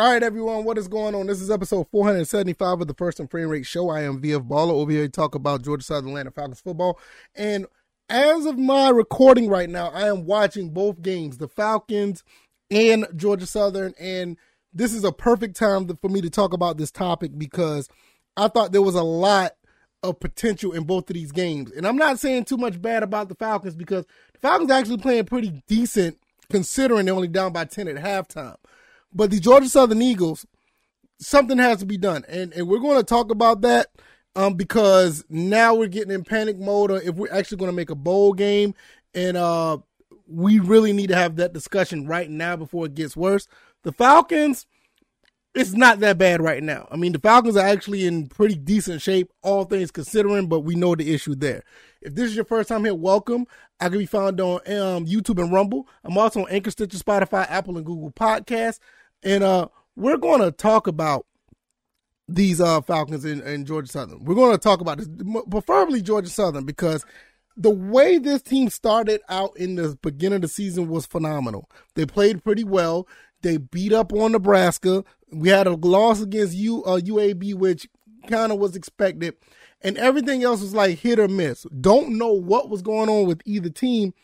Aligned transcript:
All 0.00 0.10
right, 0.10 0.22
everyone, 0.22 0.64
what 0.64 0.78
is 0.78 0.88
going 0.88 1.14
on? 1.14 1.26
This 1.26 1.42
is 1.42 1.50
episode 1.50 1.86
475 1.90 2.80
of 2.80 2.86
the 2.86 2.94
First 2.94 3.20
and 3.20 3.30
Frame 3.30 3.50
Rate 3.50 3.66
Show. 3.66 3.90
I 3.90 4.00
am 4.00 4.22
VF 4.22 4.48
Baller 4.48 4.72
over 4.72 4.90
here 4.90 5.02
to 5.02 5.10
talk 5.10 5.34
about 5.34 5.60
Georgia 5.60 5.84
Southern 5.84 6.08
Atlanta 6.08 6.30
Falcons 6.30 6.62
football. 6.62 6.98
And 7.34 7.66
as 8.08 8.46
of 8.46 8.58
my 8.58 8.88
recording 8.88 9.50
right 9.50 9.68
now, 9.68 9.88
I 9.88 10.08
am 10.08 10.24
watching 10.24 10.70
both 10.70 11.02
games, 11.02 11.36
the 11.36 11.48
Falcons 11.48 12.24
and 12.70 13.06
Georgia 13.14 13.44
Southern. 13.44 13.92
And 14.00 14.38
this 14.72 14.94
is 14.94 15.04
a 15.04 15.12
perfect 15.12 15.54
time 15.54 15.86
for 15.94 16.08
me 16.08 16.22
to 16.22 16.30
talk 16.30 16.54
about 16.54 16.78
this 16.78 16.90
topic 16.90 17.32
because 17.36 17.86
I 18.38 18.48
thought 18.48 18.72
there 18.72 18.80
was 18.80 18.94
a 18.94 19.02
lot 19.02 19.52
of 20.02 20.18
potential 20.18 20.72
in 20.72 20.84
both 20.84 21.10
of 21.10 21.14
these 21.14 21.30
games. 21.30 21.72
And 21.72 21.86
I'm 21.86 21.98
not 21.98 22.18
saying 22.18 22.46
too 22.46 22.56
much 22.56 22.80
bad 22.80 23.02
about 23.02 23.28
the 23.28 23.34
Falcons 23.34 23.76
because 23.76 24.06
the 24.32 24.38
Falcons 24.38 24.70
actually 24.70 24.96
playing 24.96 25.26
pretty 25.26 25.62
decent 25.68 26.18
considering 26.50 27.04
they're 27.04 27.14
only 27.14 27.28
down 27.28 27.52
by 27.52 27.66
10 27.66 27.86
at 27.86 27.96
halftime. 27.96 28.56
But 29.12 29.30
the 29.30 29.40
Georgia 29.40 29.68
Southern 29.68 30.02
Eagles, 30.02 30.46
something 31.18 31.58
has 31.58 31.78
to 31.78 31.86
be 31.86 31.96
done. 31.96 32.24
And, 32.28 32.52
and 32.52 32.68
we're 32.68 32.78
going 32.78 32.98
to 32.98 33.04
talk 33.04 33.30
about 33.30 33.62
that 33.62 33.88
um, 34.36 34.54
because 34.54 35.24
now 35.28 35.74
we're 35.74 35.88
getting 35.88 36.12
in 36.12 36.24
panic 36.24 36.58
mode 36.58 36.90
if 36.90 37.14
we're 37.16 37.32
actually 37.32 37.58
going 37.58 37.70
to 37.70 37.76
make 37.76 37.90
a 37.90 37.96
bowl 37.96 38.32
game. 38.32 38.74
And 39.14 39.36
uh, 39.36 39.78
we 40.26 40.60
really 40.60 40.92
need 40.92 41.08
to 41.08 41.16
have 41.16 41.36
that 41.36 41.52
discussion 41.52 42.06
right 42.06 42.30
now 42.30 42.56
before 42.56 42.86
it 42.86 42.94
gets 42.94 43.16
worse. 43.16 43.48
The 43.82 43.92
Falcons, 43.92 44.66
it's 45.54 45.72
not 45.72 45.98
that 46.00 46.18
bad 46.18 46.40
right 46.40 46.62
now. 46.62 46.86
I 46.90 46.96
mean, 46.96 47.12
the 47.12 47.18
Falcons 47.18 47.56
are 47.56 47.66
actually 47.66 48.06
in 48.06 48.28
pretty 48.28 48.54
decent 48.54 49.02
shape, 49.02 49.32
all 49.42 49.64
things 49.64 49.90
considering, 49.90 50.46
but 50.46 50.60
we 50.60 50.76
know 50.76 50.94
the 50.94 51.12
issue 51.12 51.34
there. 51.34 51.64
If 52.00 52.14
this 52.14 52.30
is 52.30 52.36
your 52.36 52.44
first 52.44 52.68
time 52.68 52.84
here, 52.84 52.94
welcome. 52.94 53.46
I 53.80 53.88
can 53.88 53.98
be 53.98 54.06
found 54.06 54.40
on 54.40 54.60
um, 54.66 55.06
YouTube 55.06 55.42
and 55.42 55.52
Rumble. 55.52 55.88
I'm 56.04 56.16
also 56.16 56.42
on 56.42 56.50
Anchor, 56.50 56.70
Stitcher, 56.70 56.98
Spotify, 56.98 57.50
Apple, 57.50 57.76
and 57.76 57.86
Google 57.86 58.12
Podcasts. 58.12 58.78
And 59.22 59.44
uh, 59.44 59.68
we're 59.96 60.16
going 60.16 60.40
to 60.40 60.50
talk 60.50 60.86
about 60.86 61.26
these 62.28 62.60
uh, 62.60 62.80
Falcons 62.80 63.24
in, 63.24 63.64
Georgia 63.64 63.90
Southern. 63.90 64.24
We're 64.24 64.34
going 64.34 64.52
to 64.52 64.58
talk 64.58 64.80
about 64.80 64.98
this, 64.98 65.08
preferably 65.50 66.00
Georgia 66.00 66.30
Southern, 66.30 66.64
because 66.64 67.04
the 67.56 67.70
way 67.70 68.18
this 68.18 68.42
team 68.42 68.70
started 68.70 69.20
out 69.28 69.56
in 69.56 69.74
the 69.74 69.98
beginning 70.02 70.36
of 70.36 70.42
the 70.42 70.48
season 70.48 70.88
was 70.88 71.06
phenomenal. 71.06 71.68
They 71.94 72.06
played 72.06 72.44
pretty 72.44 72.64
well. 72.64 73.08
They 73.42 73.56
beat 73.56 73.92
up 73.92 74.12
on 74.12 74.32
Nebraska. 74.32 75.04
We 75.32 75.48
had 75.48 75.66
a 75.66 75.74
loss 75.74 76.22
against 76.22 76.54
U, 76.54 76.84
uh, 76.84 77.00
UAB, 77.00 77.54
which 77.54 77.88
kind 78.28 78.52
of 78.52 78.58
was 78.58 78.76
expected. 78.76 79.34
And 79.82 79.96
everything 79.96 80.44
else 80.44 80.60
was 80.60 80.74
like 80.74 80.98
hit 80.98 81.18
or 81.18 81.28
miss. 81.28 81.66
Don't 81.80 82.18
know 82.18 82.32
what 82.32 82.68
was 82.68 82.82
going 82.82 83.08
on 83.08 83.26
with 83.26 83.40
either 83.44 83.70
team. 83.70 84.14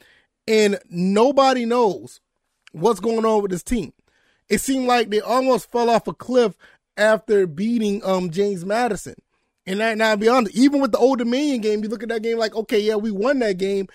And 0.47 0.79
nobody 0.89 1.65
knows 1.65 2.21
what's 2.73 3.01
going 3.01 3.25
on 3.25 3.43
with 3.43 3.51
this 3.51 3.63
team 3.63 3.93
it 4.49 4.61
seemed 4.61 4.87
like 4.87 5.11
they 5.11 5.21
almost 5.21 5.71
fell 5.71 5.91
off 5.91 6.07
a 6.07 6.15
cliff 6.15 6.57
after 6.97 7.47
beating 7.47 8.05
um 8.05 8.31
James 8.31 8.65
Madison. 8.65 9.15
And 9.67 9.81
that, 9.81 9.99
now, 9.99 10.15
be 10.15 10.29
honest, 10.29 10.55
even 10.57 10.81
with 10.81 10.93
the 10.93 10.99
Old 10.99 11.19
Dominion 11.19 11.61
game, 11.61 11.83
you 11.83 11.89
look 11.89 12.05
at 12.05 12.09
that 12.11 12.23
game 12.23 12.39
like, 12.39 12.55
okay, 12.55 12.79
yeah, 12.79 12.95
we 12.95 13.11
won 13.11 13.41
that 13.41 13.59
game, 13.59 13.89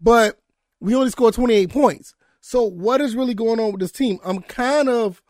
but 0.00 0.38
we 0.80 0.94
only 0.94 1.10
scored 1.10 1.34
28 1.34 1.70
points. 1.70 2.14
So 2.40 2.64
what 2.64 3.02
is 3.02 3.14
really 3.14 3.34
going 3.34 3.60
on 3.60 3.72
with 3.72 3.80
this 3.80 3.92
team? 3.92 4.18
I'm 4.24 4.40
kind 4.40 4.88
of, 4.88 5.22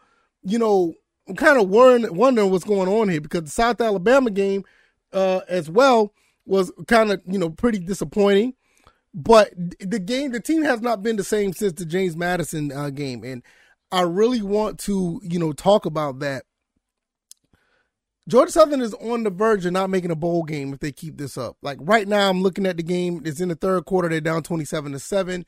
you 0.44 0.58
know, 0.58 0.94
I'm 1.28 1.34
kind 1.34 1.60
of 1.60 1.68
worrying, 1.68 2.14
wondering 2.14 2.50
what's 2.50 2.64
going 2.64 2.88
on 2.88 3.08
here 3.08 3.20
because 3.20 3.42
the 3.42 3.50
South 3.50 3.80
Alabama 3.80 4.30
game, 4.30 4.64
uh, 5.12 5.40
as 5.48 5.68
well 5.68 6.12
was 6.46 6.70
kind 6.86 7.10
of, 7.10 7.20
you 7.26 7.38
know, 7.38 7.50
pretty 7.50 7.78
disappointing. 7.78 8.54
But 9.14 9.52
the 9.80 9.98
game, 9.98 10.32
the 10.32 10.40
team 10.40 10.62
has 10.62 10.80
not 10.80 11.02
been 11.02 11.16
the 11.16 11.24
same 11.24 11.52
since 11.52 11.72
the 11.72 11.86
James 11.86 12.16
Madison 12.16 12.70
uh, 12.70 12.90
game, 12.90 13.24
and 13.24 13.42
I 13.90 14.02
really 14.02 14.42
want 14.42 14.78
to, 14.80 15.20
you 15.22 15.38
know, 15.38 15.52
talk 15.52 15.86
about 15.86 16.18
that. 16.20 16.44
Georgia 18.28 18.52
Southern 18.52 18.82
is 18.82 18.92
on 18.94 19.22
the 19.22 19.30
verge 19.30 19.64
of 19.64 19.72
not 19.72 19.88
making 19.88 20.10
a 20.10 20.16
bowl 20.16 20.42
game 20.42 20.74
if 20.74 20.80
they 20.80 20.92
keep 20.92 21.16
this 21.16 21.38
up. 21.38 21.56
Like 21.62 21.78
right 21.80 22.06
now, 22.06 22.28
I'm 22.28 22.42
looking 22.42 22.66
at 22.66 22.76
the 22.76 22.82
game. 22.82 23.22
It's 23.24 23.40
in 23.40 23.48
the 23.48 23.54
third 23.54 23.86
quarter. 23.86 24.10
They're 24.10 24.20
down 24.20 24.42
27 24.42 24.92
to 24.92 24.98
seven, 24.98 25.46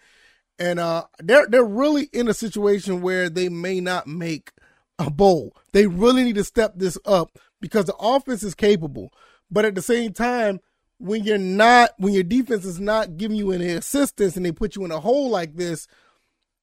and 0.58 0.78
uh, 0.78 1.04
they're 1.18 1.46
they're 1.46 1.62
really 1.62 2.08
in 2.14 2.26
a 2.28 2.34
situation 2.34 3.02
where 3.02 3.28
they 3.28 3.50
may 3.50 3.80
not 3.80 4.06
make 4.06 4.52
a 4.98 5.10
bowl. 5.10 5.54
They 5.72 5.86
really 5.86 6.24
need 6.24 6.36
to 6.36 6.44
step 6.44 6.72
this 6.76 6.96
up 7.04 7.38
because 7.60 7.84
the 7.84 7.96
offense 7.96 8.42
is 8.42 8.54
capable, 8.54 9.12
but 9.50 9.66
at 9.66 9.74
the 9.74 9.82
same 9.82 10.14
time, 10.14 10.60
when 10.96 11.24
you're 11.24 11.36
not, 11.36 11.90
when 11.98 12.14
your 12.14 12.22
defense 12.22 12.64
is 12.64 12.80
not 12.80 13.18
giving 13.18 13.36
you 13.36 13.52
any 13.52 13.68
assistance, 13.68 14.36
and 14.36 14.46
they 14.46 14.52
put 14.52 14.74
you 14.74 14.86
in 14.86 14.90
a 14.90 15.00
hole 15.00 15.28
like 15.28 15.56
this, 15.56 15.86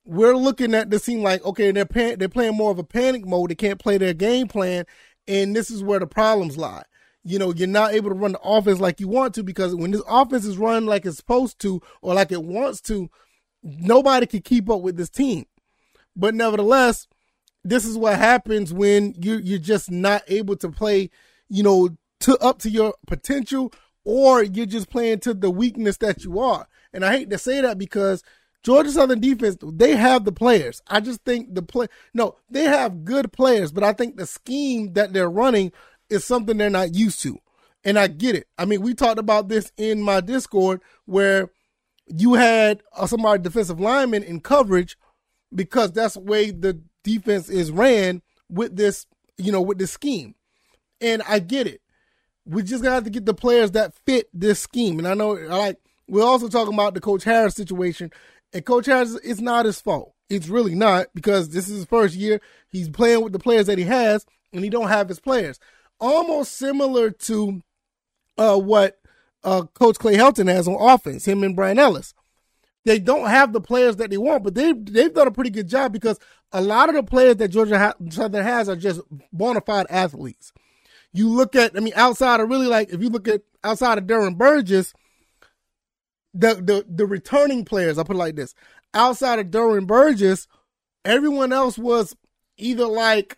we're 0.08 0.36
looking 0.36 0.74
at 0.74 0.90
this 0.90 1.04
seem 1.04 1.22
like 1.22 1.44
okay, 1.46 1.72
they're 1.72 1.86
pan- 1.86 2.18
they're 2.18 2.30
playing 2.30 2.56
more 2.56 2.72
of 2.72 2.80
a 2.80 2.84
panic 2.84 3.26
mode. 3.26 3.52
They 3.52 3.56
can't 3.56 3.80
play 3.80 3.98
their 3.98 4.14
game 4.14 4.48
plan, 4.48 4.86
and 5.28 5.56
this 5.56 5.70
is 5.70 5.84
where 5.84 6.00
the 6.00 6.08
problems 6.08 6.58
lie. 6.58 6.84
You 7.24 7.38
know, 7.38 7.54
you're 7.54 7.68
not 7.68 7.94
able 7.94 8.10
to 8.10 8.16
run 8.16 8.32
the 8.32 8.40
offense 8.40 8.80
like 8.80 9.02
you 9.02 9.10
want 9.10 9.36
to 9.36 9.44
because 9.44 9.76
when 9.76 9.92
this 9.92 10.02
offense 10.08 10.46
is 10.46 10.58
run 10.58 10.86
like 10.86 11.06
it's 11.06 11.18
supposed 11.18 11.60
to 11.60 11.82
or 12.02 12.14
like 12.14 12.32
it 12.32 12.44
wants 12.44 12.80
to, 12.82 13.10
nobody 13.62 14.26
can 14.26 14.42
keep 14.42 14.70
up 14.70 14.82
with 14.82 14.96
this 14.96 15.10
team. 15.10 15.46
But 16.16 16.34
nevertheless, 16.34 17.08
this 17.66 17.86
is 17.86 17.98
what 17.98 18.18
happens 18.18 18.72
when 18.72 19.14
you 19.18 19.40
you're 19.44 19.60
just 19.60 19.92
not 19.92 20.24
able 20.28 20.56
to 20.58 20.70
play, 20.70 21.10
you 21.50 21.64
know, 21.64 21.90
to 22.22 22.38
up 22.38 22.60
to 22.60 22.70
your 22.70 22.94
potential, 23.08 23.74
or 24.06 24.42
you're 24.42 24.66
just 24.66 24.90
playing 24.90 25.20
to 25.20 25.34
the 25.34 25.52
weakness 25.52 25.98
that 25.98 26.24
you 26.24 26.40
are. 26.40 26.68
And 26.94 27.04
I 27.04 27.12
hate 27.12 27.30
to 27.30 27.38
say 27.38 27.60
that 27.60 27.78
because 27.78 28.24
Georgia 28.68 28.92
Southern 28.92 29.22
defense, 29.22 29.56
they 29.62 29.96
have 29.96 30.26
the 30.26 30.32
players. 30.34 30.82
I 30.88 31.00
just 31.00 31.24
think 31.24 31.56
the 31.56 31.62
play, 31.62 31.88
no, 32.14 32.36
they 32.50 32.66
have 32.66 33.06
good 33.06 33.32
players, 33.32 33.72
but 33.72 33.82
I 33.82 33.94
think 33.94 34.18
the 34.18 34.26
scheme 34.26 34.92
that 34.92 35.14
they're 35.14 35.30
running 35.30 35.72
is 36.10 36.26
something 36.26 36.58
they're 36.58 36.70
not 36.70 36.94
used 36.94 37.22
to. 37.22 37.40
And 37.86 37.98
I 37.98 38.08
get 38.08 38.36
it. 38.36 38.46
I 38.58 38.66
mean, 38.66 38.82
we 38.82 38.94
talked 38.94 39.20
about 39.20 39.48
this 39.48 39.72
in 39.78 40.02
my 40.02 40.20
Discord 40.20 40.82
where 41.06 41.50
you 42.08 42.34
had 42.34 42.84
uh, 42.92 43.08
somebody 43.08 43.42
defensive 43.42 43.80
lineman 43.80 44.24
in 44.24 44.42
coverage 44.42 44.98
because 45.56 45.94
that's 45.94 46.16
the 46.16 46.20
way 46.20 46.52
the 46.52 46.82
defense 47.06 47.48
is 47.48 47.72
ran 47.72 48.22
with 48.50 48.76
this, 48.76 49.06
you 49.38 49.54
know, 49.54 49.62
with 49.62 49.78
this 49.78 49.94
scheme. 49.94 50.36
And 51.00 51.22
I 51.26 51.40
get 51.40 51.68
it. 51.68 51.80
We 52.44 52.64
just 52.64 52.84
got 52.84 53.06
to 53.06 53.10
get 53.10 53.26
the 53.26 53.34
players 53.34 53.72
that 53.72 53.94
fit 54.06 54.28
this 54.34 54.60
scheme. 54.60 55.00
And 55.00 55.08
I 55.08 55.14
know, 55.14 55.32
like, 55.32 55.78
we're 56.10 56.24
also 56.24 56.48
talking 56.48 56.74
about 56.74 56.94
the 56.94 57.02
Coach 57.02 57.24
Harris 57.24 57.56
situation 57.56 58.12
and 58.54 58.66
Coach 58.66 58.86
Harris, 58.86 59.20
it's 59.24 59.42
not 59.42 59.66
his 59.66 59.82
fault. 59.82 60.14
It's 60.30 60.48
really 60.48 60.76
not 60.76 61.08
because 61.14 61.50
this 61.50 61.70
is 61.70 61.78
his 61.78 61.86
first 61.86 62.16
year. 62.16 62.42
He's 62.70 62.90
playing 62.90 63.24
with 63.24 63.34
the 63.34 63.40
players 63.40 63.68
that 63.68 63.78
he 63.78 63.86
has, 63.86 64.26
and 64.52 64.64
he 64.64 64.70
don't 64.70 64.90
have 64.90 65.10
his 65.10 65.20
players. 65.20 65.60
Almost 66.00 66.54
similar 66.54 67.12
to 67.12 67.62
uh, 68.38 68.58
what 68.58 69.00
uh, 69.44 69.64
Coach 69.74 69.98
Clay 69.98 70.16
Helton 70.16 70.52
has 70.52 70.68
on 70.68 70.76
offense, 70.80 71.26
him 71.26 71.44
and 71.44 71.56
Bryan 71.56 71.80
Ellis. 71.80 72.14
They 72.84 73.00
don't 73.00 73.28
have 73.28 73.52
the 73.52 73.62
players 73.62 73.98
that 73.98 74.10
they 74.10 74.18
want, 74.18 74.44
but 74.44 74.56
they 74.56 74.74
they've 74.74 75.14
done 75.14 75.28
a 75.28 75.32
pretty 75.32 75.50
good 75.50 75.68
job 75.68 75.92
because 75.92 76.20
a 76.54 76.62
lot 76.62 76.90
of 76.90 76.96
the 76.96 77.04
players 77.04 77.36
that 77.38 77.50
Georgia 77.50 77.94
Southern 78.10 78.44
has 78.44 78.70
are 78.70 78.76
just 78.76 79.02
bona 79.34 79.62
fide 79.62 79.88
athletes. 79.90 80.54
You 81.12 81.30
look 81.30 81.56
at, 81.56 81.76
I 81.76 81.80
mean, 81.80 81.94
outside 81.96 82.40
of 82.40 82.50
really 82.50 82.68
like 82.68 82.90
if 82.90 83.02
you 83.02 83.10
look 83.10 83.28
at 83.28 83.42
outside 83.64 83.98
of 83.98 84.06
Derwin 84.06 84.38
Burgess– 84.38 84.94
the 86.34 86.56
the 86.56 86.86
the 86.88 87.06
returning 87.06 87.66
players, 87.66 87.98
I 87.98 88.04
put 88.04 88.16
it 88.16 88.20
like 88.20 88.36
this. 88.36 88.54
Outside 88.94 89.40
of 89.40 89.48
Derwin 89.48 89.88
Burgess, 89.88 90.48
everyone 91.06 91.54
else 91.54 91.78
was 91.78 92.16
either 92.58 92.86
like 92.86 93.38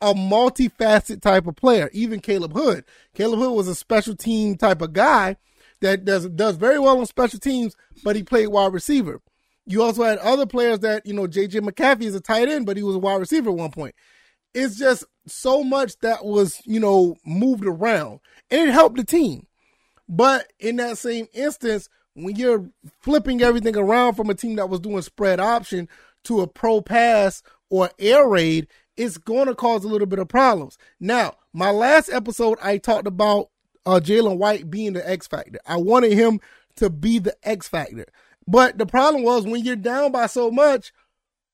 a 0.00 0.14
multifaceted 0.14 1.22
type 1.22 1.46
of 1.46 1.56
player. 1.56 1.88
Even 1.92 2.20
Khaleb 2.20 2.52
Hood. 2.52 2.84
Khaleb 3.16 3.38
Hood 3.38 3.54
was 3.54 3.68
a 3.68 3.74
special 3.74 4.16
team 4.16 4.56
type 4.56 4.82
of 4.82 4.92
guy 4.92 5.36
that 5.80 6.04
does 6.04 6.28
does 6.28 6.56
very 6.56 6.78
well 6.78 6.98
on 6.98 7.06
special 7.06 7.38
teams, 7.38 7.76
but 8.02 8.16
he 8.16 8.22
played 8.22 8.48
wide 8.48 8.72
receiver. 8.72 9.20
You 9.66 9.82
also 9.82 10.02
had 10.02 10.18
other 10.18 10.46
players 10.46 10.80
that, 10.80 11.06
you 11.06 11.14
know, 11.14 11.26
JJ 11.26 11.60
McCaffrey 11.60 12.02
is 12.02 12.16
a 12.16 12.20
tight 12.20 12.48
end, 12.48 12.66
but 12.66 12.76
he 12.76 12.82
was 12.82 12.96
a 12.96 13.00
wide 13.00 13.20
receiver 13.20 13.50
at 13.50 13.56
one 13.56 13.70
point. 13.70 13.94
It's 14.54 14.76
just 14.76 15.04
so 15.26 15.62
much 15.62 15.98
that 16.00 16.24
was, 16.24 16.60
you 16.64 16.80
know, 16.80 17.16
moved 17.24 17.64
around. 17.64 18.20
And 18.50 18.68
it 18.68 18.72
helped 18.72 18.96
the 18.96 19.04
team. 19.04 19.46
But 20.08 20.52
in 20.58 20.76
that 20.76 20.98
same 20.98 21.28
instance, 21.32 21.88
when 22.14 22.36
you're 22.36 22.70
flipping 23.00 23.42
everything 23.42 23.76
around 23.76 24.14
from 24.14 24.30
a 24.30 24.34
team 24.34 24.56
that 24.56 24.68
was 24.68 24.80
doing 24.80 25.02
spread 25.02 25.40
option 25.40 25.88
to 26.24 26.40
a 26.40 26.46
pro 26.46 26.80
pass 26.80 27.42
or 27.70 27.90
air 27.98 28.28
raid, 28.28 28.68
it's 28.96 29.18
going 29.18 29.46
to 29.46 29.54
cause 29.54 29.84
a 29.84 29.88
little 29.88 30.06
bit 30.06 30.18
of 30.18 30.28
problems. 30.28 30.76
Now, 31.00 31.34
my 31.52 31.70
last 31.70 32.10
episode, 32.10 32.58
I 32.62 32.78
talked 32.78 33.06
about 33.06 33.48
uh, 33.86 34.00
Jalen 34.02 34.38
White 34.38 34.70
being 34.70 34.92
the 34.92 35.08
X 35.08 35.26
factor. 35.26 35.58
I 35.66 35.76
wanted 35.76 36.12
him 36.12 36.40
to 36.76 36.90
be 36.90 37.18
the 37.18 37.36
X 37.42 37.68
factor. 37.68 38.06
But 38.46 38.78
the 38.78 38.86
problem 38.86 39.22
was 39.22 39.44
when 39.44 39.64
you're 39.64 39.76
down 39.76 40.12
by 40.12 40.26
so 40.26 40.50
much, 40.50 40.92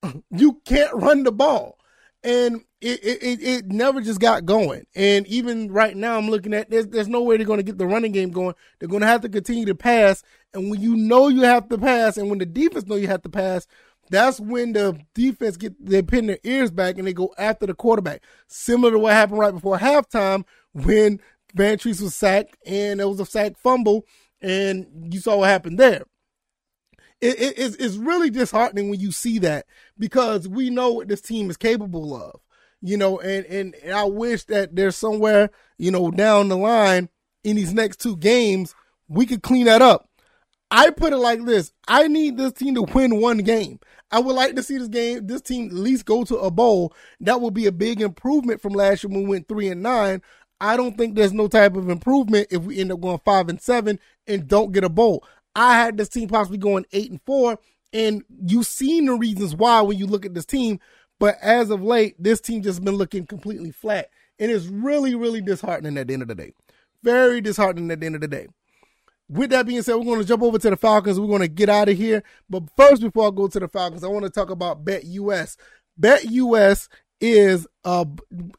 you 0.31 0.61
can't 0.65 0.93
run 0.93 1.23
the 1.23 1.31
ball. 1.31 1.78
And 2.23 2.61
it, 2.81 2.99
it, 3.03 3.41
it 3.41 3.65
never 3.67 4.01
just 4.01 4.19
got 4.19 4.45
going. 4.45 4.85
And 4.95 5.25
even 5.27 5.71
right 5.71 5.95
now, 5.95 6.17
I'm 6.17 6.29
looking 6.29 6.53
at 6.53 6.69
there's, 6.69 6.87
there's 6.87 7.07
no 7.07 7.23
way 7.23 7.37
they're 7.37 7.45
going 7.45 7.59
to 7.59 7.63
get 7.63 7.77
the 7.77 7.87
running 7.87 8.11
game 8.11 8.31
going. 8.31 8.55
They're 8.79 8.89
going 8.89 9.01
to 9.01 9.07
have 9.07 9.21
to 9.21 9.29
continue 9.29 9.65
to 9.65 9.75
pass. 9.75 10.23
And 10.53 10.69
when 10.69 10.81
you 10.81 10.95
know 10.95 11.27
you 11.27 11.41
have 11.41 11.69
to 11.69 11.77
pass, 11.77 12.17
and 12.17 12.29
when 12.29 12.39
the 12.39 12.45
defense 12.45 12.85
know 12.87 12.95
you 12.95 13.07
have 13.07 13.21
to 13.23 13.29
pass, 13.29 13.67
that's 14.09 14.39
when 14.39 14.73
the 14.73 14.99
defense 15.13 15.55
get 15.55 15.73
they 15.83 16.01
pin 16.01 16.25
their 16.27 16.39
ears 16.43 16.71
back 16.71 16.97
and 16.97 17.07
they 17.07 17.13
go 17.13 17.33
after 17.37 17.65
the 17.65 17.73
quarterback. 17.73 18.23
Similar 18.47 18.91
to 18.93 18.99
what 18.99 19.13
happened 19.13 19.39
right 19.39 19.53
before 19.53 19.77
halftime 19.77 20.45
when 20.73 21.19
Vantrease 21.55 22.01
was 22.01 22.15
sacked 22.15 22.57
and 22.65 22.99
it 22.99 23.07
was 23.07 23.19
a 23.19 23.25
sack 23.25 23.57
fumble, 23.57 24.05
and 24.41 25.13
you 25.13 25.19
saw 25.19 25.37
what 25.37 25.49
happened 25.49 25.79
there. 25.79 26.03
It, 27.21 27.39
it, 27.39 27.59
it's, 27.59 27.75
it's 27.75 27.95
really 27.95 28.29
disheartening 28.29 28.89
when 28.89 28.99
you 28.99 29.11
see 29.11 29.39
that 29.39 29.65
because 29.97 30.47
we 30.47 30.69
know 30.69 30.93
what 30.93 31.07
this 31.07 31.21
team 31.21 31.49
is 31.49 31.57
capable 31.57 32.15
of, 32.15 32.39
you 32.81 32.95
know, 32.95 33.19
and, 33.19 33.45
and, 33.45 33.75
and 33.75 33.93
I 33.93 34.05
wish 34.05 34.45
that 34.45 34.75
there's 34.75 34.95
somewhere, 34.95 35.49
you 35.77 35.91
know, 35.91 36.11
down 36.11 36.47
the 36.47 36.57
line 36.57 37.09
in 37.43 37.57
these 37.57 37.73
next 37.73 37.99
two 37.99 38.15
games, 38.15 38.73
we 39.07 39.25
could 39.25 39.43
clean 39.43 39.65
that 39.65 39.81
up. 39.81 40.09
I 40.71 40.91
put 40.91 41.13
it 41.13 41.17
like 41.17 41.43
this. 41.45 41.73
I 41.87 42.07
need 42.07 42.37
this 42.37 42.53
team 42.53 42.75
to 42.75 42.83
win 42.83 43.19
one 43.19 43.39
game. 43.39 43.79
I 44.11 44.19
would 44.19 44.35
like 44.35 44.55
to 44.55 44.63
see 44.63 44.77
this 44.77 44.87
game, 44.87 45.27
this 45.27 45.41
team 45.41 45.67
at 45.67 45.73
least 45.73 46.05
go 46.05 46.23
to 46.23 46.37
a 46.37 46.51
bowl. 46.51 46.93
That 47.19 47.41
would 47.41 47.53
be 47.53 47.65
a 47.65 47.71
big 47.71 48.01
improvement 48.01 48.61
from 48.61 48.73
last 48.73 49.03
year 49.03 49.11
when 49.11 49.23
we 49.23 49.29
went 49.29 49.47
three 49.47 49.67
and 49.69 49.83
nine. 49.83 50.21
I 50.61 50.77
don't 50.77 50.97
think 50.97 51.15
there's 51.15 51.33
no 51.33 51.47
type 51.47 51.75
of 51.75 51.89
improvement 51.89 52.47
if 52.51 52.63
we 52.63 52.79
end 52.79 52.91
up 52.91 53.01
going 53.01 53.21
five 53.23 53.49
and 53.49 53.61
seven 53.61 53.99
and 54.27 54.47
don't 54.47 54.71
get 54.71 54.83
a 54.83 54.89
bowl. 54.89 55.23
I 55.55 55.77
had 55.77 55.97
this 55.97 56.09
team 56.09 56.29
possibly 56.29 56.57
going 56.57 56.85
eight 56.91 57.11
and 57.11 57.21
four, 57.25 57.59
and 57.93 58.23
you've 58.45 58.67
seen 58.67 59.05
the 59.05 59.13
reasons 59.13 59.55
why 59.55 59.81
when 59.81 59.97
you 59.97 60.07
look 60.07 60.25
at 60.25 60.33
this 60.33 60.45
team. 60.45 60.79
But 61.19 61.37
as 61.41 61.69
of 61.69 61.83
late, 61.83 62.15
this 62.17 62.39
team 62.39 62.61
just 62.61 62.83
been 62.83 62.95
looking 62.95 63.25
completely 63.25 63.71
flat. 63.71 64.09
And 64.39 64.49
it's 64.49 64.67
really, 64.67 65.15
really 65.15 65.41
disheartening 65.41 65.97
at 65.97 66.07
the 66.07 66.13
end 66.13 66.21
of 66.21 66.29
the 66.29 66.35
day. 66.35 66.53
Very 67.03 67.41
disheartening 67.41 67.91
at 67.91 67.99
the 67.99 68.05
end 68.05 68.15
of 68.15 68.21
the 68.21 68.27
day. 68.27 68.47
With 69.27 69.51
that 69.51 69.67
being 69.67 69.81
said, 69.81 69.95
we're 69.95 70.05
going 70.05 70.19
to 70.19 70.25
jump 70.25 70.41
over 70.41 70.57
to 70.57 70.69
the 70.69 70.77
Falcons. 70.77 71.19
We're 71.19 71.27
going 71.27 71.41
to 71.41 71.47
get 71.47 71.69
out 71.69 71.89
of 71.89 71.97
here. 71.97 72.23
But 72.49 72.63
first, 72.75 73.01
before 73.01 73.27
I 73.27 73.31
go 73.31 73.47
to 73.47 73.59
the 73.59 73.67
Falcons, 73.67 74.03
I 74.03 74.07
want 74.07 74.23
to 74.25 74.31
talk 74.31 74.49
about 74.49 74.85
Bet 74.85 75.03
US. 75.03 75.57
Bet 75.97 76.23
US 76.25 76.87
is 77.21 77.67
a, 77.83 78.07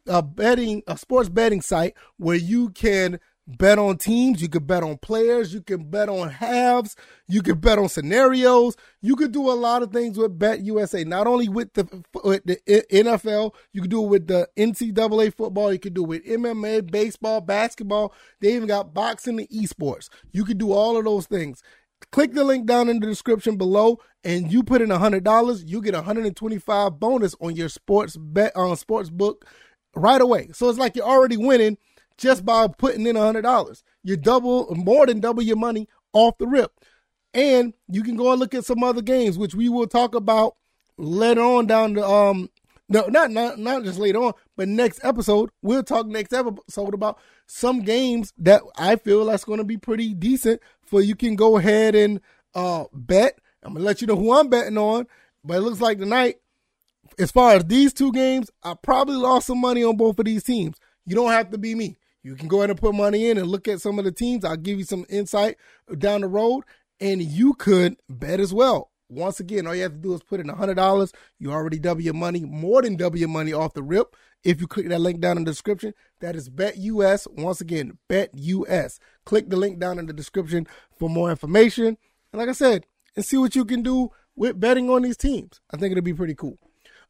a 0.07 0.23
betting, 0.23 0.83
a 0.87 0.97
sports 0.97 1.29
betting 1.29 1.63
site 1.63 1.95
where 2.19 2.37
you 2.37 2.71
can 2.71 3.19
bet 3.57 3.79
on 3.79 3.97
teams, 3.97 4.43
you 4.43 4.49
could 4.49 4.67
bet 4.67 4.83
on 4.83 4.99
players, 4.99 5.55
you 5.55 5.63
can 5.63 5.91
bet 5.91 6.09
on 6.09 6.29
halves, 6.29 6.97
you 7.27 7.43
can 7.43 7.59
bet 7.59 7.79
on 7.79 7.89
scenarios. 7.89 8.77
You 9.01 9.17
could 9.17 9.33
do 9.33 9.51
a 9.51 9.53
lot 9.53 9.83
of 9.83 9.93
things 9.93 10.19
with 10.19 10.39
Bet 10.39 10.61
USA, 10.61 11.05
not 11.05 11.27
only 11.27 11.49
with 11.49 11.73
the, 11.75 12.05
with 12.23 12.45
the 12.45 12.57
NFL, 12.93 13.55
you 13.73 13.81
could 13.81 13.91
do 13.91 14.05
it 14.05 14.09
with 14.09 14.27
the 14.27 14.49
NCAA 14.57 15.35
football, 15.35 15.73
you 15.73 15.79
could 15.79 15.95
do 15.95 16.05
it 16.05 16.09
with 16.09 16.27
MMA, 16.27 16.91
baseball, 16.91 17.41
basketball. 17.41 18.13
They 18.41 18.55
even 18.55 18.69
got 18.69 18.95
boxing 18.95 19.39
and 19.39 19.49
esports. 19.49 20.09
You 20.33 20.45
could 20.45 20.59
do 20.59 20.73
all 20.73 20.97
of 20.97 21.05
those 21.05 21.27
things. 21.27 21.63
Click 22.13 22.33
the 22.33 22.45
link 22.45 22.67
down 22.67 22.89
in 22.89 23.01
the 23.01 23.07
description 23.07 23.57
below 23.57 23.99
and 24.25 24.53
you 24.53 24.63
put 24.63 24.83
in 24.83 24.91
a 24.91 24.99
$100, 24.99 25.63
you 25.67 25.83
get 25.83 25.95
a 25.95 25.99
125 25.99 26.99
bonus 26.99 27.35
on 27.41 27.57
your 27.57 27.69
sports 27.69 28.17
bet 28.17 28.57
on 28.57 28.73
uh, 28.73 28.75
sports 28.75 29.11
book 29.11 29.47
right 29.95 30.21
away. 30.21 30.49
So 30.53 30.69
it's 30.69 30.79
like 30.79 30.97
you're 30.97 31.07
already 31.07 31.37
winning 31.37 31.79
just 32.21 32.45
by 32.45 32.69
putting 32.69 33.07
in 33.07 33.17
$100. 33.17 33.83
You 34.05 34.17
double, 34.17 34.73
more 34.75 35.07
than 35.07 35.21
double 35.21 35.43
your 35.43 35.57
money 35.57 35.89
off 36.13 36.37
the 36.39 36.47
rip. 36.47 36.73
And 37.33 37.73
you 37.89 38.03
can 38.03 38.17
go 38.17 38.31
and 38.31 38.39
look 38.39 38.55
at 38.55 38.67
some 38.67 38.85
other 38.85 39.01
games, 39.03 39.39
which 39.39 39.55
we 39.55 39.69
will 39.69 39.87
talk 39.87 40.15
about 40.15 40.57
later 40.99 41.41
on 41.41 41.67
down 41.67 41.95
the, 41.95 42.07
um, 42.07 42.51
no, 42.91 43.07
not, 43.07 43.31
not, 43.31 43.59
not 43.59 43.85
just 43.85 43.99
later 43.99 44.19
on, 44.19 44.33
but 44.57 44.69
next 44.69 45.01
episode, 45.03 45.51
we'll 45.63 45.83
talk 45.83 46.07
next 46.07 46.33
episode 46.33 46.93
about 46.93 47.19
some 47.47 47.81
games 47.83 48.35
that 48.37 48.63
I 48.77 48.97
feel 48.97 49.25
that's 49.25 49.45
going 49.45 49.59
to 49.59 49.65
be 49.65 49.79
pretty 49.79 50.13
decent 50.13 50.61
for 50.83 51.01
you 51.01 51.17
can 51.17 51.37
go 51.37 51.57
ahead 51.57 51.95
and, 51.95 52.21
uh, 52.55 52.85
bet. 52.93 53.39
I'm 53.63 53.73
going 53.73 53.83
to 53.83 53.87
let 53.87 54.01
you 54.01 54.07
know 54.07 54.17
who 54.17 54.33
I'm 54.35 54.49
betting 54.49 54.77
on, 54.77 55.07
but 55.43 55.57
it 55.57 55.61
looks 55.61 55.81
like 55.81 55.99
tonight, 55.99 56.37
as 57.19 57.31
far 57.31 57.55
as 57.55 57.65
these 57.65 57.95
two 57.95 58.13
games, 58.13 58.51
I 58.63 58.75
probably 58.75 59.17
lost 59.17 59.47
some 59.47 59.61
money 59.61 59.85
on 59.85 59.97
both 59.97 60.19
of 60.19 60.25
these 60.27 60.43
teams. 60.43 60.77
You 61.07 61.15
don't 61.15 61.31
have 61.31 61.51
to 61.51 61.59
be 61.59 61.75
me. 61.75 61.97
You 62.23 62.35
can 62.35 62.49
go 62.49 62.59
ahead 62.59 62.71
and 62.71 62.79
put 62.79 62.95
money 62.95 63.31
in 63.31 63.39
and 63.39 63.47
look 63.47 63.67
at 63.69 63.81
some 63.81 63.99
of 63.99 64.05
the 64.05 64.13
teams. 64.13 64.45
I'll 64.45 64.57
give 64.57 64.79
you 64.79 64.85
some 64.85 65.07
insight 65.09 65.57
down 65.99 66.21
the 66.21 66.29
road, 66.29 66.65
and 67.01 67.23
you 67.23 67.55
could 67.55 67.97
bet 68.09 68.41
as 68.41 68.53
well. 68.53 68.91
Once 69.09 69.41
again, 69.41 69.67
all 69.67 69.75
you 69.75 69.83
have 69.83 69.93
to 69.93 69.99
do 69.99 70.15
is 70.15 70.23
put 70.23 70.39
in 70.39 70.47
$100. 70.47 71.13
You 71.39 71.51
already 71.51 71.79
double 71.79 72.03
your 72.03 72.15
money, 72.15 72.45
more 72.45 72.83
than 72.83 72.97
double 72.97 73.19
your 73.19 73.29
money 73.29 73.53
off 73.53 73.75
the 73.75 73.83
rip. 73.83 74.15
If 74.45 74.61
you 74.61 74.67
click 74.67 74.89
that 74.89 75.01
link 75.01 75.21
down 75.21 75.37
in 75.37 75.45
the 75.45 75.51
description, 75.51 75.95
that 76.21 76.37
is 76.37 76.49
BetUS. 76.49 77.27
Once 77.31 77.61
again, 77.61 77.99
BetUS. 78.09 78.99
Click 79.25 79.51
the 79.51 79.57
link 79.57 79.79
down 79.79 79.99
in 79.99 80.07
the 80.07 80.13
description 80.13 80.67
for 80.99 81.11
more 81.11 81.31
information. 81.31 81.99
And 82.33 82.39
like 82.39 82.49
I 82.49 82.53
said, 82.53 82.87
and 83.17 83.25
see 83.25 83.37
what 83.37 83.57
you 83.57 83.65
can 83.65 83.83
do 83.83 84.11
with 84.37 84.61
betting 84.61 84.89
on 84.89 85.03
these 85.03 85.17
teams. 85.17 85.61
I 85.73 85.77
think 85.77 85.93
it'll 85.93 86.05
be 86.05 86.15
pretty 86.15 86.35
cool. 86.35 86.59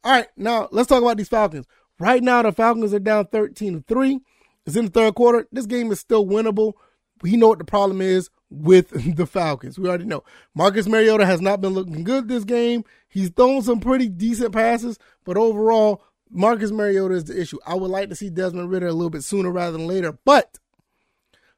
All 0.03 0.11
right, 0.11 0.27
now 0.35 0.67
let's 0.71 0.89
talk 0.89 1.03
about 1.03 1.17
these 1.17 1.29
Falcons. 1.29 1.67
Right 1.99 2.23
now, 2.23 2.41
the 2.41 2.51
Falcons 2.51 2.93
are 2.93 2.99
down 2.99 3.27
13 3.27 3.73
to 3.75 3.83
3. 3.87 4.19
It's 4.65 4.75
in 4.75 4.85
the 4.85 4.91
third 4.91 5.15
quarter. 5.15 5.47
This 5.51 5.65
game 5.65 5.91
is 5.91 5.99
still 5.99 6.25
winnable. 6.25 6.73
We 7.21 7.37
know 7.37 7.49
what 7.49 7.59
the 7.59 7.65
problem 7.65 8.01
is 8.01 8.29
with 8.49 8.89
the 9.15 9.25
Falcons. 9.25 9.79
We 9.79 9.87
already 9.87 10.05
know. 10.05 10.23
Marcus 10.53 10.87
Mariota 10.87 11.25
has 11.25 11.41
not 11.41 11.61
been 11.61 11.73
looking 11.73 12.03
good 12.03 12.27
this 12.27 12.43
game. 12.43 12.83
He's 13.07 13.29
thrown 13.29 13.61
some 13.61 13.79
pretty 13.79 14.09
decent 14.09 14.53
passes, 14.53 14.97
but 15.25 15.37
overall, 15.37 16.03
Marcus 16.29 16.71
Mariota 16.71 17.15
is 17.15 17.25
the 17.25 17.39
issue. 17.39 17.57
I 17.65 17.75
would 17.75 17.91
like 17.91 18.09
to 18.09 18.15
see 18.15 18.29
Desmond 18.29 18.69
Ridder 18.69 18.87
a 18.87 18.93
little 18.93 19.09
bit 19.09 19.23
sooner 19.23 19.51
rather 19.51 19.73
than 19.73 19.87
later, 19.87 20.17
but 20.25 20.57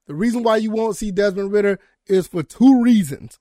the 0.07 0.15
reason 0.15 0.43
why 0.43 0.57
you 0.57 0.71
won't 0.71 0.97
see 0.97 1.11
Desmond 1.11 1.51
Ridder 1.51 1.79
is 2.07 2.27
for 2.27 2.43
two 2.43 2.81
reasons. 2.81 3.39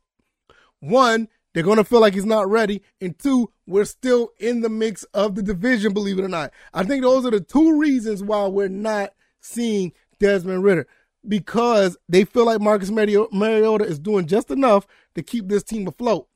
One, 0.80 1.28
they're 1.52 1.62
going 1.62 1.78
to 1.78 1.84
feel 1.84 2.00
like 2.00 2.14
he's 2.14 2.24
not 2.24 2.48
ready. 2.48 2.82
And 3.00 3.18
two, 3.18 3.50
we're 3.66 3.84
still 3.84 4.30
in 4.38 4.60
the 4.60 4.68
mix 4.68 5.04
of 5.14 5.34
the 5.34 5.42
division, 5.42 5.92
believe 5.92 6.18
it 6.18 6.24
or 6.24 6.28
not. 6.28 6.52
I 6.72 6.84
think 6.84 7.02
those 7.02 7.26
are 7.26 7.30
the 7.30 7.40
two 7.40 7.78
reasons 7.78 8.22
why 8.22 8.46
we're 8.46 8.68
not 8.68 9.12
seeing 9.42 9.92
Desmond 10.18 10.64
Ridder 10.64 10.86
because 11.26 11.96
they 12.08 12.24
feel 12.24 12.46
like 12.46 12.60
Marcus 12.60 12.90
Mariota 12.90 13.84
is 13.84 13.98
doing 13.98 14.26
just 14.26 14.50
enough 14.50 14.86
to 15.14 15.22
keep 15.22 15.48
this 15.48 15.62
team 15.62 15.86
afloat. 15.86 16.28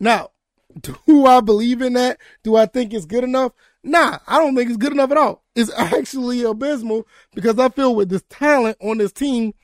Now, 0.00 0.30
do 0.80 1.26
I 1.26 1.40
believe 1.40 1.82
in 1.82 1.92
that? 1.94 2.18
Do 2.42 2.56
I 2.56 2.66
think 2.66 2.92
it's 2.92 3.06
good 3.06 3.24
enough? 3.24 3.52
Nah, 3.84 4.18
I 4.26 4.38
don't 4.38 4.54
think 4.54 4.70
it's 4.70 4.78
good 4.78 4.92
enough 4.92 5.10
at 5.10 5.16
all. 5.16 5.42
It's 5.54 5.72
actually 5.76 6.42
abysmal 6.42 7.06
because 7.34 7.58
I 7.58 7.68
feel 7.68 7.94
with 7.94 8.08
this 8.08 8.24
talent 8.28 8.76
on 8.80 8.98
this 8.98 9.12
team, 9.12 9.54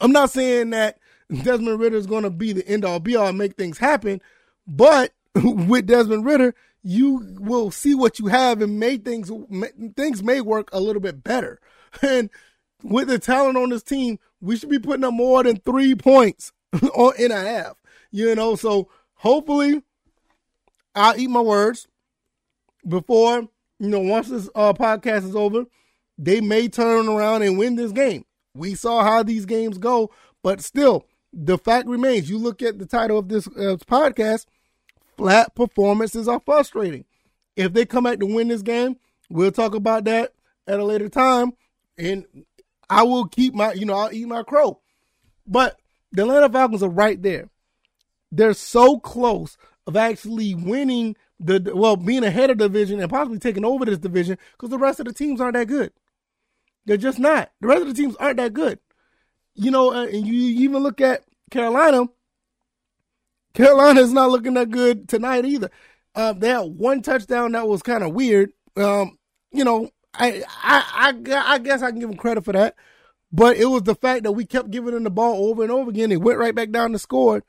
I'm 0.00 0.12
not 0.12 0.30
saying 0.30 0.70
that 0.70 0.98
Desmond 1.42 1.80
Ridder 1.80 1.96
is 1.96 2.06
going 2.06 2.22
to 2.22 2.30
be 2.30 2.52
the 2.52 2.66
end 2.68 2.84
all 2.84 3.00
be 3.00 3.16
all 3.16 3.28
and 3.28 3.38
make 3.38 3.56
things 3.56 3.78
happen, 3.78 4.20
but 4.66 5.12
with 5.34 5.86
Desmond 5.86 6.24
Ridder, 6.24 6.54
you 6.82 7.34
will 7.40 7.70
see 7.72 7.94
what 7.94 8.18
you 8.20 8.26
have 8.26 8.62
and 8.62 8.78
make 8.78 9.04
things 9.04 9.30
things 9.96 10.22
may 10.22 10.40
work 10.40 10.68
a 10.72 10.80
little 10.80 11.02
bit 11.02 11.24
better. 11.24 11.60
And 12.02 12.30
with 12.82 13.08
the 13.08 13.18
talent 13.18 13.56
on 13.56 13.70
this 13.70 13.82
team, 13.82 14.18
we 14.40 14.56
should 14.56 14.68
be 14.68 14.78
putting 14.78 15.04
up 15.04 15.14
more 15.14 15.42
than 15.42 15.56
three 15.56 15.94
points 15.94 16.52
in 17.18 17.32
a 17.32 17.40
half. 17.40 17.76
You 18.10 18.34
know, 18.34 18.54
so 18.54 18.88
hopefully 19.14 19.82
I'll 20.94 21.18
eat 21.18 21.28
my 21.28 21.40
words 21.40 21.88
before, 22.86 23.48
you 23.78 23.88
know, 23.88 24.00
once 24.00 24.28
this 24.28 24.48
uh, 24.54 24.72
podcast 24.72 25.24
is 25.24 25.36
over, 25.36 25.66
they 26.16 26.40
may 26.40 26.68
turn 26.68 27.08
around 27.08 27.42
and 27.42 27.58
win 27.58 27.76
this 27.76 27.92
game. 27.92 28.24
We 28.54 28.74
saw 28.74 29.02
how 29.02 29.22
these 29.22 29.44
games 29.44 29.76
go, 29.76 30.10
but 30.42 30.62
still, 30.62 31.04
the 31.32 31.58
fact 31.58 31.86
remains 31.86 32.30
you 32.30 32.38
look 32.38 32.62
at 32.62 32.78
the 32.78 32.86
title 32.86 33.18
of 33.18 33.28
this 33.28 33.46
uh, 33.48 33.76
podcast, 33.86 34.46
flat 35.18 35.54
performances 35.54 36.28
are 36.28 36.40
frustrating. 36.40 37.04
If 37.56 37.74
they 37.74 37.84
come 37.84 38.04
back 38.04 38.20
to 38.20 38.26
win 38.26 38.48
this 38.48 38.62
game, 38.62 38.96
we'll 39.28 39.52
talk 39.52 39.74
about 39.74 40.04
that 40.04 40.32
at 40.66 40.80
a 40.80 40.84
later 40.84 41.08
time 41.08 41.52
and 41.98 42.26
I 42.88 43.02
will 43.02 43.26
keep 43.26 43.54
my, 43.54 43.72
you 43.72 43.84
know, 43.84 43.94
I'll 43.94 44.12
eat 44.12 44.26
my 44.26 44.42
crow. 44.42 44.80
But 45.46 45.78
the 46.12 46.22
Atlanta 46.22 46.48
Falcons 46.48 46.82
are 46.82 46.88
right 46.88 47.20
there. 47.20 47.48
They're 48.32 48.54
so 48.54 48.98
close 48.98 49.56
of 49.86 49.96
actually 49.96 50.54
winning 50.54 51.16
the, 51.38 51.72
well, 51.74 51.96
being 51.96 52.24
ahead 52.24 52.50
of 52.50 52.58
the 52.58 52.68
division 52.68 53.00
and 53.00 53.10
possibly 53.10 53.38
taking 53.38 53.64
over 53.64 53.84
this 53.84 53.98
division 53.98 54.38
because 54.52 54.70
the 54.70 54.78
rest 54.78 55.00
of 55.00 55.06
the 55.06 55.12
teams 55.12 55.40
aren't 55.40 55.54
that 55.54 55.68
good. 55.68 55.92
They're 56.86 56.96
just 56.96 57.18
not. 57.18 57.50
The 57.60 57.68
rest 57.68 57.82
of 57.82 57.88
the 57.88 57.94
teams 57.94 58.16
aren't 58.16 58.38
that 58.38 58.52
good. 58.52 58.78
You 59.54 59.70
know, 59.70 59.92
uh, 59.92 60.06
and 60.06 60.26
you 60.26 60.34
even 60.64 60.82
look 60.82 61.00
at 61.00 61.24
Carolina. 61.50 62.06
Carolina 63.54 64.00
is 64.00 64.12
not 64.12 64.30
looking 64.30 64.54
that 64.54 64.70
good 64.70 65.08
tonight 65.08 65.44
either. 65.44 65.70
Uh, 66.14 66.32
they 66.32 66.48
had 66.48 66.60
one 66.60 67.02
touchdown 67.02 67.52
that 67.52 67.66
was 67.66 67.82
kind 67.82 68.04
of 68.04 68.12
weird. 68.14 68.52
Um, 68.76 69.18
you 69.52 69.64
know, 69.64 69.90
I, 70.18 70.42
I, 70.62 71.12
I, 71.12 71.54
I 71.54 71.58
guess 71.58 71.82
I 71.82 71.90
can 71.90 72.00
give 72.00 72.10
him 72.10 72.16
credit 72.16 72.44
for 72.44 72.52
that. 72.52 72.74
But 73.32 73.56
it 73.56 73.66
was 73.66 73.82
the 73.82 73.94
fact 73.94 74.22
that 74.22 74.32
we 74.32 74.46
kept 74.46 74.70
giving 74.70 74.94
them 74.94 75.04
the 75.04 75.10
ball 75.10 75.48
over 75.48 75.62
and 75.62 75.72
over 75.72 75.90
again. 75.90 76.10
They 76.10 76.16
went 76.16 76.38
right 76.38 76.54
back 76.54 76.70
down 76.70 76.92
and 76.92 77.00
scored. 77.00 77.42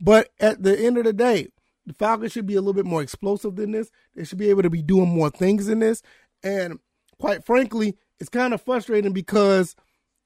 But 0.00 0.30
at 0.40 0.62
the 0.62 0.78
end 0.78 0.98
of 0.98 1.04
the 1.04 1.12
day, 1.12 1.48
the 1.86 1.94
Falcons 1.94 2.32
should 2.32 2.46
be 2.46 2.56
a 2.56 2.60
little 2.60 2.74
bit 2.74 2.86
more 2.86 3.02
explosive 3.02 3.56
than 3.56 3.72
this. 3.72 3.90
They 4.14 4.24
should 4.24 4.38
be 4.38 4.50
able 4.50 4.62
to 4.62 4.70
be 4.70 4.82
doing 4.82 5.08
more 5.08 5.30
things 5.30 5.66
than 5.66 5.78
this. 5.80 6.02
And 6.42 6.78
quite 7.18 7.44
frankly, 7.44 7.96
it's 8.18 8.28
kind 8.28 8.54
of 8.54 8.62
frustrating 8.62 9.12
because 9.12 9.76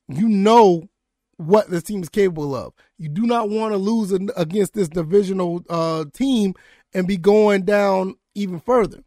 you 0.09 0.29
know 0.29 0.89
what 1.37 1.71
this 1.71 1.83
team 1.83 2.03
is 2.03 2.09
capable 2.09 2.55
of. 2.55 2.73
You 2.99 3.09
do 3.09 3.23
not 3.23 3.51
want 3.51 3.73
to 3.73 3.79
lose 3.79 4.13
against 4.13 4.75
this 4.75 4.89
divisional 4.89 5.65
uh, 5.69 6.05
team 6.13 6.55
and 6.93 7.09
be 7.09 7.17
going 7.17 7.63
down 7.63 8.15
even 8.35 8.61
further. 8.61 9.03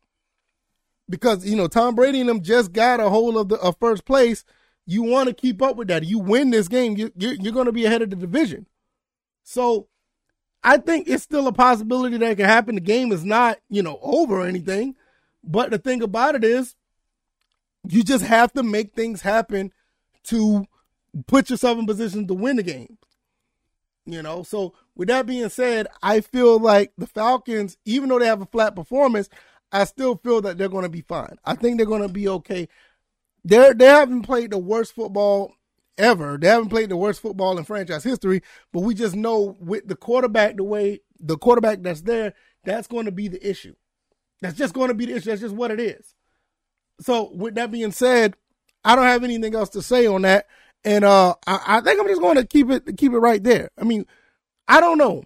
Because, 1.09 1.45
you 1.45 1.55
know, 1.55 1.67
Tom 1.67 1.95
Brady 1.95 2.19
and 2.19 2.29
them 2.29 2.41
just 2.41 2.73
got 2.73 2.99
a 2.99 3.09
hold 3.09 3.37
of 3.37 3.49
the 3.49 3.55
of 3.57 3.77
first 3.79 4.05
place. 4.05 4.43
You 4.85 5.03
want 5.03 5.27
to 5.27 5.33
keep 5.33 5.61
up 5.61 5.75
with 5.75 5.87
that. 5.89 6.05
You 6.05 6.19
win 6.19 6.49
this 6.49 6.67
game, 6.67 6.97
you, 6.97 7.11
you're, 7.17 7.33
you're 7.33 7.53
going 7.53 7.65
to 7.65 7.71
be 7.71 7.85
ahead 7.85 8.01
of 8.01 8.09
the 8.09 8.15
division. 8.15 8.67
So 9.43 9.87
I 10.63 10.77
think 10.77 11.07
it's 11.07 11.23
still 11.23 11.47
a 11.47 11.53
possibility 11.53 12.17
that 12.17 12.31
it 12.31 12.35
can 12.35 12.45
happen. 12.45 12.75
The 12.75 12.81
game 12.81 13.11
is 13.11 13.23
not, 13.23 13.57
you 13.69 13.81
know, 13.81 13.99
over 14.01 14.41
or 14.41 14.45
anything. 14.45 14.95
But 15.43 15.71
the 15.71 15.77
thing 15.77 16.01
about 16.01 16.35
it 16.35 16.43
is, 16.43 16.75
you 17.87 18.03
just 18.03 18.25
have 18.25 18.51
to 18.53 18.63
make 18.63 18.93
things 18.93 19.21
happen 19.21 19.71
to 20.25 20.65
put 21.25 21.49
yourself 21.49 21.79
in 21.79 21.85
position 21.85 22.27
to 22.27 22.33
win 22.33 22.57
the 22.57 22.63
game. 22.63 22.97
You 24.05 24.21
know, 24.21 24.43
so 24.43 24.73
with 24.95 25.09
that 25.09 25.25
being 25.25 25.49
said, 25.49 25.87
I 26.01 26.21
feel 26.21 26.59
like 26.59 26.93
the 26.97 27.07
Falcons, 27.07 27.77
even 27.85 28.09
though 28.09 28.19
they 28.19 28.25
have 28.25 28.41
a 28.41 28.45
flat 28.45 28.75
performance, 28.75 29.29
I 29.71 29.83
still 29.83 30.15
feel 30.17 30.41
that 30.41 30.57
they're 30.57 30.69
going 30.69 30.83
to 30.83 30.89
be 30.89 31.01
fine. 31.01 31.37
I 31.45 31.55
think 31.55 31.77
they're 31.77 31.85
going 31.85 32.01
to 32.01 32.13
be 32.13 32.27
okay. 32.27 32.67
They're 33.43 33.73
they 33.73 33.85
haven't 33.85 34.23
played 34.23 34.51
the 34.51 34.57
worst 34.57 34.93
football 34.93 35.53
ever. 35.97 36.37
They 36.37 36.47
haven't 36.47 36.69
played 36.69 36.89
the 36.89 36.97
worst 36.97 37.21
football 37.21 37.57
in 37.57 37.63
franchise 37.63 38.03
history, 38.03 38.41
but 38.71 38.81
we 38.81 38.93
just 38.93 39.15
know 39.15 39.57
with 39.59 39.87
the 39.87 39.95
quarterback, 39.95 40.57
the 40.57 40.63
way 40.63 41.01
the 41.19 41.37
quarterback 41.37 41.81
that's 41.81 42.01
there, 42.01 42.33
that's 42.63 42.87
going 42.87 43.05
to 43.05 43.11
be 43.11 43.27
the 43.27 43.47
issue. 43.47 43.75
That's 44.41 44.57
just 44.57 44.73
going 44.73 44.89
to 44.89 44.93
be 44.93 45.05
the 45.05 45.15
issue. 45.15 45.29
That's 45.29 45.41
just 45.41 45.55
what 45.55 45.71
it 45.71 45.79
is. 45.79 46.13
So 47.01 47.31
with 47.33 47.55
that 47.55 47.71
being 47.71 47.91
said, 47.91 48.35
I 48.83 48.95
don't 48.95 49.05
have 49.05 49.23
anything 49.23 49.55
else 49.55 49.69
to 49.69 49.81
say 49.81 50.07
on 50.07 50.23
that. 50.23 50.47
And 50.83 51.03
uh 51.03 51.35
I, 51.45 51.77
I 51.77 51.81
think 51.81 51.99
I'm 51.99 52.07
just 52.07 52.21
going 52.21 52.37
to 52.37 52.45
keep 52.45 52.69
it 52.69 52.97
keep 52.97 53.11
it 53.11 53.19
right 53.19 53.43
there. 53.43 53.69
I 53.77 53.83
mean, 53.83 54.05
I 54.67 54.79
don't 54.79 54.97
know. 54.97 55.23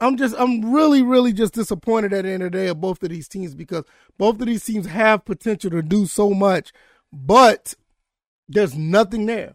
I'm 0.00 0.16
just 0.16 0.34
I'm 0.38 0.74
really, 0.74 1.02
really 1.02 1.32
just 1.32 1.54
disappointed 1.54 2.12
at 2.12 2.24
the 2.24 2.30
end 2.30 2.42
of 2.42 2.52
the 2.52 2.58
day 2.58 2.66
of 2.68 2.80
both 2.80 3.02
of 3.02 3.10
these 3.10 3.28
teams 3.28 3.54
because 3.54 3.84
both 4.18 4.40
of 4.40 4.46
these 4.46 4.64
teams 4.64 4.86
have 4.86 5.24
potential 5.24 5.70
to 5.70 5.82
do 5.82 6.06
so 6.06 6.30
much, 6.30 6.72
but 7.12 7.74
there's 8.48 8.74
nothing 8.74 9.26
there. 9.26 9.54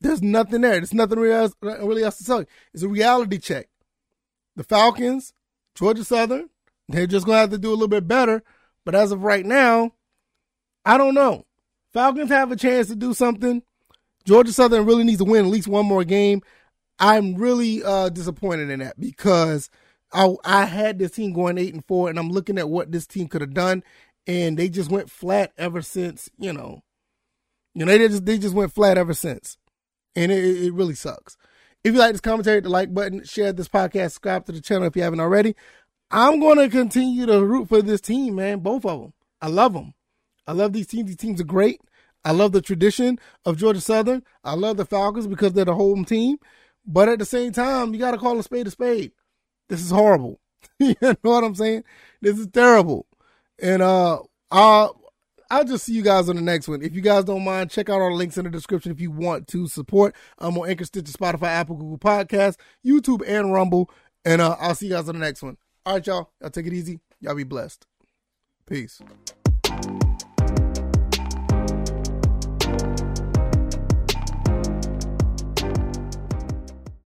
There's 0.00 0.22
nothing 0.22 0.60
there. 0.60 0.72
There's 0.72 0.92
nothing 0.92 1.18
really 1.18 1.34
else, 1.34 1.54
really 1.60 2.04
else 2.04 2.18
to 2.18 2.24
tell 2.24 2.40
you. 2.40 2.46
It's 2.74 2.82
a 2.82 2.88
reality 2.88 3.38
check. 3.38 3.68
The 4.56 4.64
Falcons, 4.64 5.32
Georgia 5.74 6.04
Southern, 6.04 6.50
they're 6.88 7.06
just 7.06 7.24
gonna 7.24 7.38
have 7.38 7.50
to 7.50 7.58
do 7.58 7.70
a 7.70 7.72
little 7.72 7.88
bit 7.88 8.06
better. 8.06 8.42
But 8.84 8.94
as 8.94 9.12
of 9.12 9.22
right 9.22 9.46
now, 9.46 9.92
I 10.84 10.98
don't 10.98 11.14
know. 11.14 11.46
Falcons 11.92 12.30
have 12.30 12.50
a 12.50 12.56
chance 12.56 12.88
to 12.88 12.96
do 12.96 13.14
something. 13.14 13.62
Georgia 14.24 14.52
Southern 14.52 14.84
really 14.84 15.04
needs 15.04 15.18
to 15.18 15.24
win 15.24 15.44
at 15.44 15.50
least 15.50 15.68
one 15.68 15.86
more 15.86 16.04
game. 16.04 16.42
I'm 17.02 17.34
really 17.34 17.82
uh, 17.82 18.10
disappointed 18.10 18.70
in 18.70 18.78
that 18.78 18.98
because 18.98 19.68
I, 20.12 20.32
I 20.44 20.66
had 20.66 21.00
this 21.00 21.10
team 21.10 21.32
going 21.32 21.58
eight 21.58 21.74
and 21.74 21.84
four, 21.84 22.08
and 22.08 22.16
I'm 22.16 22.30
looking 22.30 22.58
at 22.58 22.70
what 22.70 22.92
this 22.92 23.08
team 23.08 23.26
could 23.26 23.40
have 23.40 23.54
done, 23.54 23.82
and 24.28 24.56
they 24.56 24.68
just 24.68 24.88
went 24.88 25.10
flat 25.10 25.52
ever 25.58 25.82
since. 25.82 26.30
You 26.38 26.52
know, 26.52 26.84
you 27.74 27.84
know 27.84 27.98
they 27.98 28.06
just 28.06 28.24
they 28.24 28.38
just 28.38 28.54
went 28.54 28.72
flat 28.72 28.98
ever 28.98 29.14
since, 29.14 29.58
and 30.14 30.30
it, 30.30 30.44
it 30.44 30.72
really 30.72 30.94
sucks. 30.94 31.36
If 31.82 31.92
you 31.92 31.98
like 31.98 32.12
this 32.12 32.20
commentary, 32.20 32.58
hit 32.58 32.64
the 32.64 32.70
like 32.70 32.94
button, 32.94 33.24
share 33.24 33.52
this 33.52 33.68
podcast, 33.68 34.12
subscribe 34.12 34.46
to 34.46 34.52
the 34.52 34.60
channel 34.60 34.86
if 34.86 34.94
you 34.94 35.02
haven't 35.02 35.18
already. 35.18 35.56
I'm 36.12 36.38
going 36.38 36.58
to 36.58 36.68
continue 36.68 37.26
to 37.26 37.44
root 37.44 37.68
for 37.68 37.82
this 37.82 38.00
team, 38.00 38.36
man. 38.36 38.60
Both 38.60 38.84
of 38.84 39.00
them. 39.00 39.12
I 39.40 39.48
love 39.48 39.72
them. 39.72 39.94
I 40.46 40.52
love 40.52 40.72
these 40.72 40.86
teams. 40.86 41.08
These 41.08 41.16
teams 41.16 41.40
are 41.40 41.44
great. 41.44 41.80
I 42.24 42.30
love 42.30 42.52
the 42.52 42.60
tradition 42.60 43.18
of 43.44 43.56
Georgia 43.56 43.80
Southern. 43.80 44.22
I 44.44 44.54
love 44.54 44.76
the 44.76 44.84
Falcons 44.84 45.26
because 45.26 45.54
they're 45.54 45.64
the 45.64 45.74
home 45.74 46.04
team. 46.04 46.36
But 46.86 47.08
at 47.08 47.18
the 47.18 47.24
same 47.24 47.52
time, 47.52 47.92
you 47.92 48.00
got 48.00 48.12
to 48.12 48.18
call 48.18 48.38
a 48.38 48.42
spade 48.42 48.66
a 48.66 48.70
spade. 48.70 49.12
This 49.68 49.80
is 49.80 49.90
horrible. 49.90 50.40
you 50.78 50.94
know 51.00 51.16
what 51.22 51.44
I'm 51.44 51.54
saying? 51.54 51.84
This 52.20 52.38
is 52.38 52.48
terrible. 52.48 53.06
And 53.60 53.82
uh, 53.82 54.20
I'll, 54.50 55.00
I'll 55.50 55.64
just 55.64 55.84
see 55.84 55.92
you 55.92 56.02
guys 56.02 56.28
on 56.28 56.36
the 56.36 56.42
next 56.42 56.68
one. 56.68 56.82
If 56.82 56.94
you 56.94 57.00
guys 57.00 57.24
don't 57.24 57.44
mind, 57.44 57.70
check 57.70 57.88
out 57.88 58.00
our 58.00 58.12
links 58.12 58.36
in 58.38 58.44
the 58.44 58.50
description 58.50 58.90
if 58.90 59.00
you 59.00 59.10
want 59.10 59.48
to 59.48 59.68
support. 59.68 60.14
I'm 60.38 60.58
on 60.58 60.68
Anchor, 60.68 60.84
Stitcher, 60.84 61.12
Spotify, 61.12 61.48
Apple, 61.48 61.76
Google 61.76 61.98
Podcasts, 61.98 62.56
YouTube, 62.84 63.22
and 63.26 63.52
Rumble. 63.52 63.90
And 64.24 64.40
uh, 64.40 64.56
I'll 64.58 64.74
see 64.74 64.86
you 64.86 64.94
guys 64.94 65.08
on 65.08 65.14
the 65.14 65.24
next 65.24 65.42
one. 65.42 65.56
All 65.84 65.94
right, 65.94 66.06
y'all. 66.06 66.30
Y'all 66.40 66.50
take 66.50 66.66
it 66.66 66.72
easy. 66.72 67.00
Y'all 67.20 67.34
be 67.34 67.44
blessed. 67.44 67.86
Peace. 68.66 69.00